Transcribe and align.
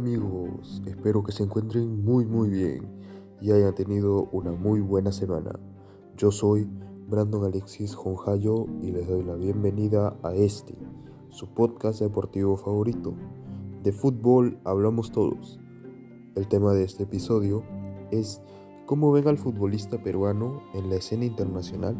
Amigos. 0.00 0.80
Espero 0.86 1.22
que 1.22 1.30
se 1.30 1.42
encuentren 1.42 2.02
muy 2.02 2.24
muy 2.24 2.48
bien 2.48 2.88
y 3.38 3.52
hayan 3.52 3.74
tenido 3.74 4.30
una 4.32 4.50
muy 4.50 4.80
buena 4.80 5.12
semana. 5.12 5.60
Yo 6.16 6.32
soy 6.32 6.66
Brandon 7.06 7.44
Alexis 7.44 7.94
Jonjayo 7.94 8.64
y 8.80 8.92
les 8.92 9.06
doy 9.06 9.22
la 9.22 9.34
bienvenida 9.34 10.16
a 10.22 10.32
este, 10.32 10.74
su 11.28 11.52
podcast 11.52 12.00
deportivo 12.00 12.56
favorito. 12.56 13.12
De 13.82 13.92
fútbol 13.92 14.58
hablamos 14.64 15.12
todos. 15.12 15.60
El 16.34 16.48
tema 16.48 16.72
de 16.72 16.84
este 16.84 17.02
episodio 17.02 17.62
es 18.10 18.40
cómo 18.86 19.12
ven 19.12 19.28
al 19.28 19.36
futbolista 19.36 20.02
peruano 20.02 20.62
en 20.72 20.88
la 20.88 20.96
escena 20.96 21.26
internacional 21.26 21.94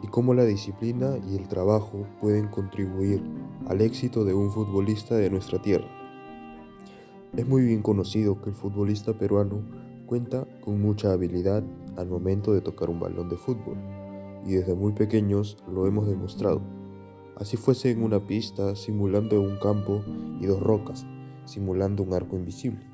y 0.00 0.06
cómo 0.06 0.32
la 0.32 0.44
disciplina 0.44 1.16
y 1.28 1.34
el 1.34 1.48
trabajo 1.48 2.06
pueden 2.20 2.46
contribuir 2.46 3.20
al 3.66 3.80
éxito 3.80 4.24
de 4.24 4.32
un 4.32 4.52
futbolista 4.52 5.16
de 5.16 5.28
nuestra 5.28 5.60
tierra. 5.60 6.01
Es 7.36 7.48
muy 7.48 7.64
bien 7.64 7.80
conocido 7.80 8.42
que 8.42 8.50
el 8.50 8.54
futbolista 8.54 9.14
peruano 9.16 9.62
cuenta 10.04 10.46
con 10.60 10.82
mucha 10.82 11.14
habilidad 11.14 11.64
al 11.96 12.06
momento 12.06 12.52
de 12.52 12.60
tocar 12.60 12.90
un 12.90 13.00
balón 13.00 13.30
de 13.30 13.38
fútbol 13.38 13.78
y 14.44 14.52
desde 14.52 14.74
muy 14.74 14.92
pequeños 14.92 15.56
lo 15.66 15.86
hemos 15.86 16.06
demostrado. 16.06 16.60
Así 17.36 17.56
fuese 17.56 17.90
en 17.90 18.02
una 18.02 18.26
pista 18.26 18.76
simulando 18.76 19.40
un 19.40 19.56
campo 19.56 20.02
y 20.42 20.46
dos 20.46 20.60
rocas, 20.60 21.06
simulando 21.46 22.02
un 22.02 22.12
arco 22.12 22.36
invisible. 22.36 22.84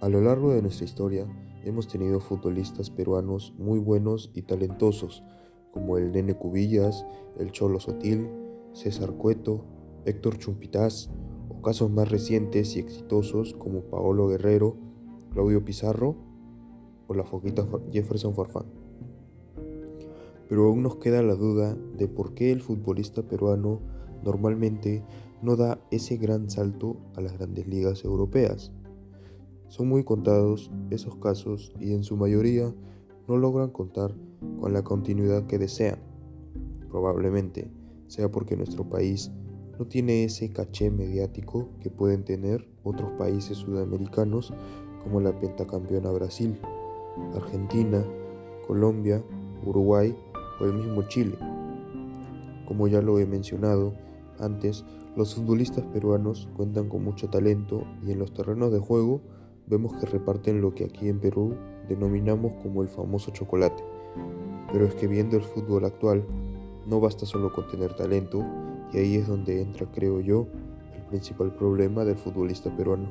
A 0.00 0.08
lo 0.08 0.22
largo 0.22 0.54
de 0.54 0.62
nuestra 0.62 0.86
historia 0.86 1.26
hemos 1.64 1.86
tenido 1.86 2.20
futbolistas 2.20 2.88
peruanos 2.88 3.52
muy 3.58 3.78
buenos 3.78 4.30
y 4.34 4.40
talentosos 4.40 5.22
como 5.70 5.98
el 5.98 6.12
Nene 6.12 6.32
Cubillas, 6.32 7.04
el 7.38 7.52
Cholo 7.52 7.78
Sotil, 7.78 8.26
César 8.72 9.12
Cueto, 9.12 9.66
Héctor 10.06 10.38
Chumpitaz, 10.38 11.10
casos 11.64 11.90
más 11.90 12.08
recientes 12.08 12.76
y 12.76 12.78
exitosos 12.78 13.54
como 13.54 13.80
Paolo 13.80 14.28
Guerrero, 14.28 14.76
Claudio 15.32 15.64
Pizarro 15.64 16.14
o 17.08 17.14
la 17.14 17.24
foquita 17.24 17.66
Jefferson 17.90 18.34
Farfán. 18.34 18.66
Pero 20.48 20.66
aún 20.66 20.82
nos 20.82 20.96
queda 20.96 21.22
la 21.22 21.34
duda 21.34 21.74
de 21.96 22.06
por 22.06 22.34
qué 22.34 22.52
el 22.52 22.60
futbolista 22.60 23.22
peruano 23.22 23.80
normalmente 24.22 25.02
no 25.42 25.56
da 25.56 25.80
ese 25.90 26.16
gran 26.16 26.48
salto 26.48 26.96
a 27.16 27.20
las 27.20 27.32
grandes 27.32 27.66
ligas 27.66 28.04
europeas. 28.04 28.70
Son 29.68 29.88
muy 29.88 30.04
contados 30.04 30.70
esos 30.90 31.16
casos 31.16 31.72
y 31.80 31.94
en 31.94 32.04
su 32.04 32.16
mayoría 32.16 32.72
no 33.26 33.36
logran 33.36 33.70
contar 33.70 34.14
con 34.60 34.72
la 34.72 34.84
continuidad 34.84 35.46
que 35.46 35.58
desean. 35.58 35.98
Probablemente 36.90 37.70
sea 38.06 38.30
porque 38.30 38.56
nuestro 38.56 38.88
país 38.88 39.32
no 39.78 39.86
tiene 39.86 40.24
ese 40.24 40.52
caché 40.52 40.90
mediático 40.90 41.68
que 41.80 41.90
pueden 41.90 42.24
tener 42.24 42.66
otros 42.82 43.10
países 43.18 43.58
sudamericanos 43.58 44.52
como 45.02 45.20
la 45.20 45.38
pentacampeona 45.38 46.10
Brasil, 46.10 46.58
Argentina, 47.34 48.04
Colombia, 48.66 49.22
Uruguay 49.64 50.16
o 50.60 50.64
el 50.64 50.74
mismo 50.74 51.02
Chile. 51.08 51.36
Como 52.66 52.88
ya 52.88 53.02
lo 53.02 53.18
he 53.18 53.26
mencionado 53.26 53.92
antes, 54.38 54.84
los 55.16 55.34
futbolistas 55.34 55.84
peruanos 55.84 56.48
cuentan 56.56 56.88
con 56.88 57.04
mucho 57.04 57.28
talento 57.28 57.84
y 58.04 58.12
en 58.12 58.18
los 58.18 58.32
terrenos 58.32 58.72
de 58.72 58.78
juego 58.78 59.20
vemos 59.66 59.94
que 59.94 60.06
reparten 60.06 60.60
lo 60.60 60.74
que 60.74 60.84
aquí 60.84 61.08
en 61.08 61.20
Perú 61.20 61.54
denominamos 61.88 62.54
como 62.62 62.82
el 62.82 62.88
famoso 62.88 63.30
chocolate. 63.30 63.82
Pero 64.72 64.86
es 64.86 64.94
que 64.94 65.06
viendo 65.06 65.36
el 65.36 65.44
fútbol 65.44 65.84
actual, 65.84 66.24
no 66.86 67.00
basta 67.00 67.26
solo 67.26 67.52
con 67.52 67.68
tener 67.68 67.94
talento, 67.94 68.44
y 68.94 68.98
ahí 68.98 69.16
es 69.16 69.26
donde 69.26 69.60
entra, 69.60 69.90
creo 69.90 70.20
yo, 70.20 70.46
el 70.96 71.02
principal 71.06 71.52
problema 71.54 72.04
del 72.04 72.16
futbolista 72.16 72.74
peruano, 72.76 73.08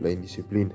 la 0.00 0.10
indisciplina. 0.10 0.74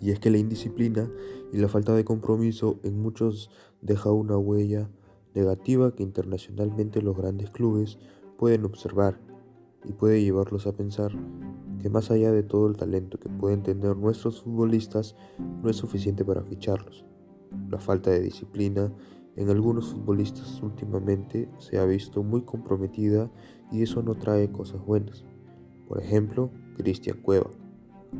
Y 0.00 0.10
es 0.10 0.18
que 0.20 0.30
la 0.30 0.38
indisciplina 0.38 1.10
y 1.52 1.58
la 1.58 1.68
falta 1.68 1.94
de 1.94 2.04
compromiso 2.04 2.80
en 2.82 3.00
muchos 3.00 3.50
deja 3.82 4.10
una 4.10 4.38
huella 4.38 4.88
negativa 5.34 5.94
que 5.94 6.02
internacionalmente 6.02 7.02
los 7.02 7.16
grandes 7.16 7.50
clubes 7.50 7.98
pueden 8.38 8.64
observar 8.64 9.20
y 9.84 9.92
puede 9.92 10.22
llevarlos 10.22 10.66
a 10.66 10.72
pensar 10.72 11.12
que 11.82 11.90
más 11.90 12.10
allá 12.10 12.32
de 12.32 12.42
todo 12.42 12.68
el 12.68 12.76
talento 12.76 13.18
que 13.20 13.28
pueden 13.28 13.62
tener 13.62 13.96
nuestros 13.98 14.42
futbolistas, 14.42 15.14
no 15.62 15.68
es 15.68 15.76
suficiente 15.76 16.24
para 16.24 16.42
ficharlos. 16.42 17.04
La 17.70 17.78
falta 17.78 18.10
de 18.10 18.20
disciplina 18.20 18.92
en 19.36 19.50
algunos 19.50 19.92
futbolistas 19.92 20.62
últimamente 20.62 21.48
se 21.58 21.78
ha 21.78 21.84
visto 21.84 22.22
muy 22.22 22.42
comprometida 22.42 23.30
y 23.70 23.82
eso 23.82 24.02
no 24.02 24.14
trae 24.14 24.50
cosas 24.50 24.84
buenas. 24.84 25.24
Por 25.88 26.00
ejemplo, 26.00 26.50
Cristian 26.76 27.18
Cueva. 27.20 27.50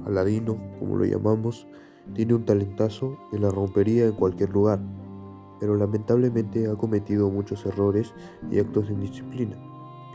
Aladino, 0.05 0.59
como 0.79 0.97
lo 0.97 1.05
llamamos, 1.07 1.67
tiene 2.15 2.35
un 2.35 2.45
talentazo 2.45 3.19
y 3.33 3.39
la 3.39 3.51
rompería 3.51 4.07
en 4.07 4.13
cualquier 4.13 4.51
lugar, 4.51 4.81
pero 5.59 5.75
lamentablemente 5.75 6.69
ha 6.69 6.75
cometido 6.75 7.31
muchos 7.31 7.65
errores 7.65 8.13
y 8.51 8.59
actos 8.59 8.89
de 8.89 8.95
indisciplina 8.95 9.57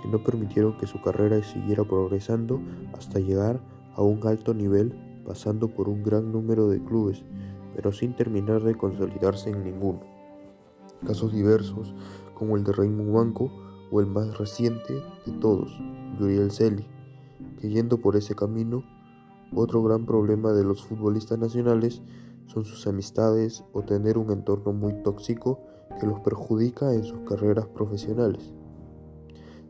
que 0.02 0.08
no 0.08 0.24
permitieron 0.24 0.78
que 0.78 0.88
su 0.88 1.02
carrera 1.02 1.42
siguiera 1.44 1.84
progresando 1.84 2.62
hasta 2.94 3.20
llegar 3.20 3.62
a 3.96 4.02
un 4.02 4.26
alto 4.28 4.54
nivel 4.54 4.94
pasando 5.26 5.68
por 5.68 5.90
un 5.90 6.04
gran 6.04 6.32
número 6.32 6.68
de 6.70 6.84
clubes, 6.84 7.24
pero 7.76 7.92
sin 7.92 8.16
terminar 8.16 8.64
de 8.64 8.76
consolidarse 8.76 9.50
en 9.50 9.64
ninguno. 9.64 10.21
Casos 11.06 11.34
diversos 11.34 11.96
como 12.34 12.58
el 12.58 12.64
de 12.64 12.74
Raymond 12.74 13.14
Banco 13.14 13.52
o 13.92 14.00
el 14.00 14.08
más 14.08 14.38
reciente 14.38 14.94
de 15.26 15.32
todos, 15.40 15.78
Yuriel 16.20 16.52
Celi, 16.52 16.88
que 17.60 17.70
yendo 17.70 18.00
por 18.00 18.16
ese 18.16 18.36
camino, 18.36 18.84
otro 19.54 19.84
gran 19.84 20.06
problema 20.06 20.54
de 20.54 20.64
los 20.64 20.84
futbolistas 20.84 21.38
nacionales 21.38 22.02
son 22.48 22.64
sus 22.64 22.88
amistades 22.88 23.64
o 23.74 23.82
tener 23.84 24.18
un 24.18 24.32
entorno 24.32 24.74
muy 24.74 24.94
tóxico 25.04 25.60
que 26.00 26.08
los 26.08 26.20
perjudica 26.22 26.94
en 26.94 27.04
sus 27.04 27.20
carreras 27.22 27.68
profesionales. 27.68 28.54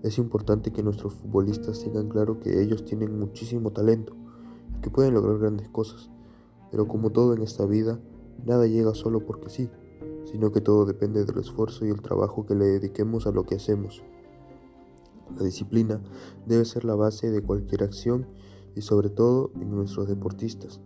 Es 0.04 0.18
importante 0.18 0.72
que 0.72 0.84
nuestros 0.84 1.14
futbolistas 1.14 1.84
tengan 1.84 2.10
claro 2.10 2.40
que 2.40 2.62
ellos 2.62 2.86
tienen 2.86 3.20
muchísimo 3.20 3.72
talento 3.72 4.14
y 4.78 4.82
que 4.82 4.90
pueden 4.90 5.14
lograr 5.14 5.38
grandes 5.38 5.70
cosas, 5.70 6.10
pero 6.72 6.88
como 6.88 7.10
todo 7.12 7.34
en 7.34 7.42
esta 7.42 7.66
vida, 7.66 8.00
nada 8.46 8.66
llega 8.66 8.94
solo 8.94 9.26
porque 9.26 9.50
sí, 9.50 9.70
sino 10.32 10.52
que 10.52 10.62
todo 10.62 10.86
depende 10.86 11.26
del 11.26 11.38
esfuerzo 11.38 11.86
y 11.86 11.90
el 11.90 12.02
trabajo 12.02 12.46
que 12.46 12.56
le 12.56 12.66
dediquemos 12.66 13.28
a 13.28 13.32
lo 13.32 13.46
que 13.46 13.56
hacemos. 13.56 14.04
La 15.38 15.44
disciplina 15.44 16.02
debe 16.46 16.66
ser 16.66 16.86
la 16.86 16.96
base 16.96 17.32
de 17.32 17.42
cualquier 17.42 17.84
acción 17.84 18.28
y 18.76 18.82
sobre 18.82 19.10
todo 19.10 19.52
en 19.56 19.72
nuestros 19.72 20.08
deportistas. 20.08 20.82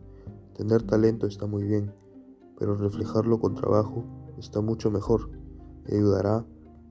Tener 0.56 0.84
talento 0.84 1.28
está 1.28 1.48
muy 1.48 1.64
bien, 1.64 1.94
pero 2.58 2.76
reflejarlo 2.76 3.40
con 3.40 3.56
trabajo 3.56 4.04
está 4.38 4.62
mucho 4.62 4.92
mejor 4.92 5.30
y 5.88 5.96
ayudará 5.96 6.46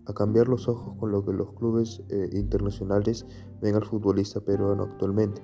a 0.07 0.13
cambiar 0.13 0.49
los 0.49 0.69
ojos 0.69 0.97
con 0.99 1.11
lo 1.11 1.25
que 1.25 1.33
los 1.33 1.53
clubes 1.53 2.03
eh, 2.11 2.29
internacionales 2.33 3.27
ven 3.63 3.75
al 3.75 3.85
futbolista 3.85 4.41
peruano 4.41 4.83
actualmente. 4.85 5.43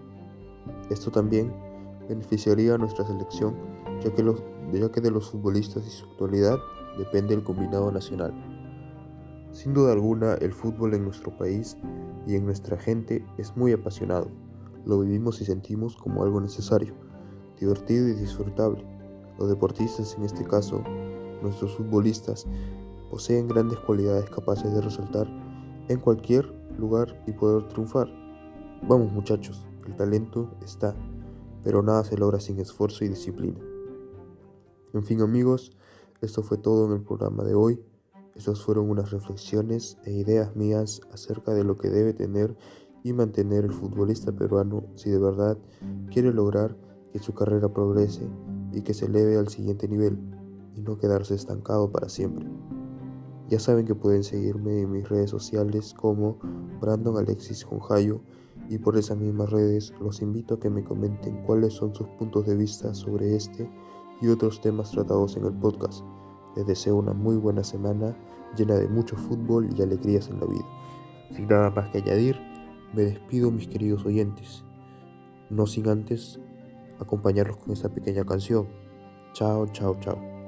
Esto 0.91 1.11
también 1.11 1.53
beneficiaría 2.09 2.75
a 2.75 2.79
nuestra 2.79 3.07
selección, 3.07 3.57
ya 4.05 4.13
que, 4.13 4.23
los, 4.23 4.43
ya 4.73 4.91
que 4.91 5.01
de 5.01 5.11
los 5.11 5.31
futbolistas 5.31 5.87
y 5.87 5.91
su 5.91 6.05
actualidad 6.07 6.59
depende 6.99 7.35
el 7.35 7.43
combinado 7.43 7.91
nacional. 7.93 8.33
Sin 9.53 9.75
duda 9.75 9.93
alguna, 9.93 10.35
el 10.35 10.53
fútbol 10.53 10.95
en 10.95 11.05
nuestro 11.05 11.37
país 11.37 11.77
y 12.27 12.37
en 12.37 12.45
nuestra 12.45 12.77
gente 12.77 13.25
es 13.37 13.57
muy 13.57 13.73
apasionado. 13.73 14.29
Lo 14.87 15.01
vivimos 15.01 15.41
y 15.41 15.45
sentimos 15.45 15.97
como 15.97 16.23
algo 16.23 16.41
necesario, 16.41 16.95
divertido 17.59 18.09
y 18.09 18.15
disfrutable. 18.15 18.85
Los 19.39 19.49
deportistas, 19.49 20.17
en 20.17 20.25
este 20.25 20.45
caso, 20.45 20.83
nuestros 21.43 21.77
futbolistas, 21.77 22.47
poseen 23.11 23.49
grandes 23.49 23.79
cualidades 23.81 24.31
capaces 24.31 24.73
de 24.73 24.81
resaltar 24.81 25.27
en 25.89 25.99
cualquier 25.99 26.47
lugar 26.79 27.23
y 27.27 27.33
poder 27.33 27.67
triunfar. 27.69 28.09
Vamos 28.89 29.13
muchachos, 29.13 29.67
el 29.87 29.97
talento 29.97 30.51
está, 30.63 30.95
pero 31.65 31.83
nada 31.83 32.05
se 32.05 32.17
logra 32.17 32.39
sin 32.41 32.61
esfuerzo 32.61 33.05
y 33.05 33.09
disciplina. 33.09 33.59
En 34.95 35.03
fin 35.03 35.21
amigos, 35.21 35.73
esto 36.23 36.43
fue 36.43 36.59
todo 36.59 36.87
en 36.87 36.93
el 36.93 37.03
programa 37.03 37.45
de 37.45 37.55
hoy. 37.55 37.81
Estas 38.35 38.63
fueron 38.63 38.91
unas 38.91 39.11
reflexiones 39.11 39.99
e 40.05 40.13
ideas 40.13 40.55
mías 40.55 41.01
acerca 41.13 41.53
de 41.53 41.65
lo 41.65 41.77
que 41.77 41.89
debe 41.89 42.13
tener 42.13 42.57
y 43.03 43.13
mantener 43.13 43.65
el 43.65 43.73
futbolista 43.73 44.33
peruano 44.33 44.85
si 44.95 45.11
de 45.11 45.19
verdad 45.19 45.57
quiere 46.11 46.33
lograr 46.33 46.77
que 47.13 47.19
su 47.19 47.35
carrera 47.35 47.73
progrese 47.73 48.29
y 48.73 48.83
que 48.83 48.95
se 48.95 49.07
eleve 49.07 49.37
al 49.37 49.49
siguiente 49.49 49.89
nivel 49.89 50.19
y 50.77 50.83
no 50.83 50.99
quedarse 50.99 51.35
estancado 51.35 51.91
para 51.91 52.09
siempre. 52.09 52.47
Ya 53.49 53.59
saben 53.59 53.85
que 53.85 53.95
pueden 53.95 54.23
seguirme 54.23 54.83
en 54.83 54.93
mis 54.93 55.09
redes 55.09 55.31
sociales 55.31 55.95
como 55.95 56.39
Brandon 56.81 57.17
Alexis 57.17 57.65
Jonjayo 57.65 58.21
y 58.69 58.79
por 58.79 58.97
esas 58.97 59.19
mismas 59.19 59.51
redes 59.51 59.93
los 60.01 60.23
invito 60.23 60.55
a 60.55 60.61
que 60.61 60.71
me 60.71 60.85
comenten 60.85 61.43
cuáles 61.45 61.73
son 61.73 61.95
sus 61.95 62.07
puntos 62.11 62.47
de 62.47 62.55
vista 62.55 62.95
sobre 62.95 63.35
este 63.35 63.69
y 64.21 64.29
otros 64.29 64.61
temas 64.61 64.91
tratados 64.91 65.37
en 65.37 65.45
el 65.47 65.53
podcast. 65.53 66.05
Les 66.57 66.67
deseo 66.67 66.97
una 66.97 67.13
muy 67.13 67.37
buena 67.37 67.65
semana 67.65 68.17
llena 68.57 68.75
de 68.75 68.89
mucho 68.89 69.17
fútbol 69.17 69.69
y 69.77 69.83
alegrías 69.83 70.29
en 70.29 70.41
la 70.41 70.47
vida. 70.47 70.65
Sin 71.35 71.47
nada 71.47 71.71
más 71.71 71.91
que 71.91 71.99
añadir, 71.99 72.39
me 72.93 73.03
despido 73.03 73.51
mis 73.51 73.69
queridos 73.69 74.05
oyentes, 74.05 74.65
no 75.49 75.67
sin 75.67 75.89
antes 75.89 76.41
acompañarlos 76.99 77.57
con 77.57 77.73
esta 77.73 77.89
pequeña 77.89 78.25
canción. 78.25 78.69
Chao, 79.33 79.67
chao, 79.69 79.97
chao. 80.01 80.40